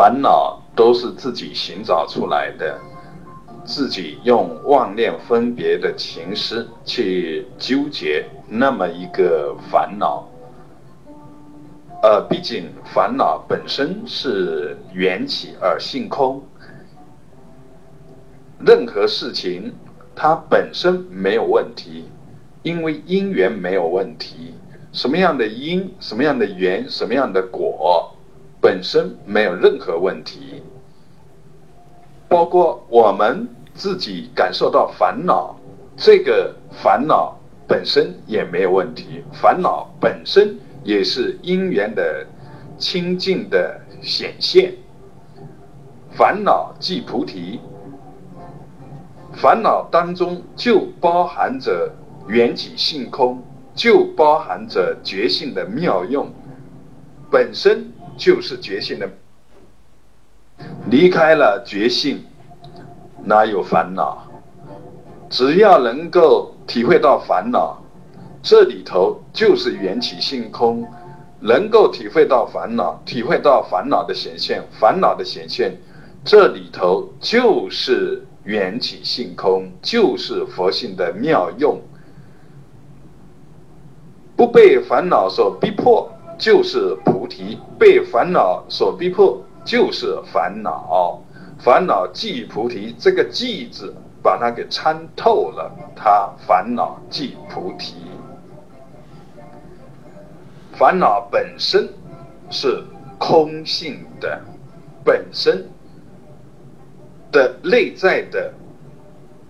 [0.00, 2.80] 烦恼都是自己寻找出来的，
[3.66, 10.26] 自己用妄念分别的情思去纠结那么一个烦恼。
[12.02, 16.42] 呃，毕竟烦恼本身是缘起而性空，
[18.58, 19.70] 任何事情
[20.16, 22.06] 它本身没有问题，
[22.62, 24.54] 因为因缘没有问题。
[24.92, 28.09] 什么样的因，什么样的缘，什么样的果，
[28.60, 30.62] 本身没有任何问题。
[32.28, 35.56] 包括我们自己感受到烦恼，
[35.96, 37.36] 这个烦恼
[37.66, 42.26] 本身也没有问题，烦恼本身也是因缘的
[42.78, 44.74] 清净的显现。
[46.12, 47.60] 烦恼即菩提，
[49.32, 51.92] 烦恼当中就包含着
[52.28, 53.42] 缘起性空。
[53.72, 56.28] 就包含着觉性的妙用，
[57.30, 59.08] 本身就是觉性的。
[60.90, 62.22] 离开了觉性，
[63.24, 64.28] 哪有烦恼？
[65.30, 67.82] 只要能够体会到烦恼，
[68.42, 70.86] 这里头就是缘起性空。
[71.42, 75.74] 能够体会到烦恼，体会到烦恼的显现，烦恼的显现，
[76.22, 81.80] 这里头就是缘起性空，就是佛性的妙用。
[84.36, 91.22] 不被烦恼所逼迫，就是菩提；被烦恼所逼迫，就是烦恼。
[91.60, 97.94] 烦恼即菩提，这个“即”字把它给参透了，它烦恼即菩提。
[100.72, 101.88] 烦恼本身
[102.50, 102.82] 是
[103.18, 104.40] 空性的，
[105.04, 105.68] 本身
[107.30, 108.52] 的内在的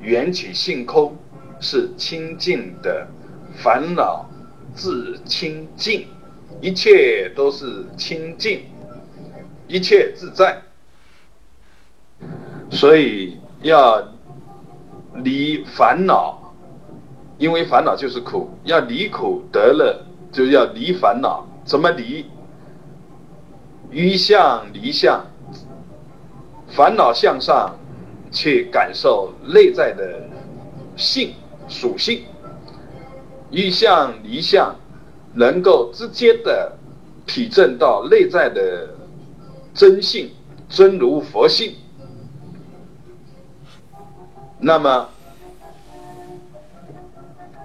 [0.00, 1.16] 缘起性空
[1.60, 3.06] 是清净的，
[3.54, 4.26] 烦恼。
[4.72, 6.06] 自清净，
[6.60, 8.62] 一切都是清净，
[9.66, 10.62] 一切自在。
[12.70, 14.02] 所以要
[15.14, 16.54] 离烦恼，
[17.38, 21.46] 因为烦恼就是苦，要离苦得乐，就要离烦恼。
[21.64, 22.26] 怎么离？
[23.90, 25.24] 于相离相，
[26.68, 27.76] 烦恼向上
[28.30, 30.28] 去感受内在的
[30.96, 31.34] 性
[31.68, 32.22] 属性。
[33.50, 34.76] 一相离相，
[35.34, 36.76] 能够直接的
[37.26, 38.94] 体证到内在的
[39.72, 40.30] 真性，
[40.68, 41.74] 真如佛性。
[44.58, 45.08] 那么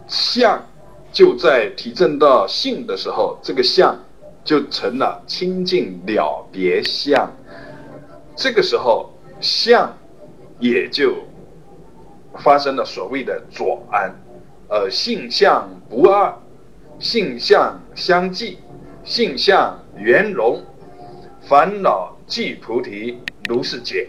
[0.07, 0.63] 相
[1.11, 3.97] 就在体证到性的时候，这个相
[4.43, 7.31] 就成了清净了别相。
[8.35, 9.11] 这个时候
[9.41, 9.91] 相
[10.59, 11.15] 也就
[12.37, 14.13] 发生了所谓的左安。
[14.67, 16.33] 呃，性相不二，
[17.00, 18.57] 性相相继，
[19.03, 20.63] 性相圆融，
[21.41, 23.19] 烦恼即菩提，
[23.50, 24.07] 如是解。